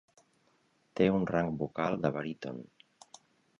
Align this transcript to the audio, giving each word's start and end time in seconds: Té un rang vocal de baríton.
Té 0.99 1.07
un 1.17 1.27
rang 1.33 1.53
vocal 1.61 2.01
de 2.07 2.13
baríton. 2.19 2.61